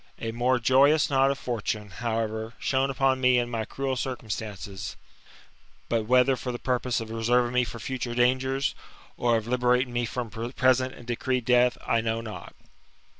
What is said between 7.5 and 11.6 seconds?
me for future dangers, or of liberating me from present and decreed